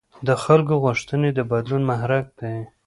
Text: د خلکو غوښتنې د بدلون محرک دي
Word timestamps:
د 0.27 0.29
خلکو 0.43 0.73
غوښتنې 0.83 1.29
د 1.33 1.39
بدلون 1.51 1.83
محرک 1.89 2.25
دي 2.39 2.55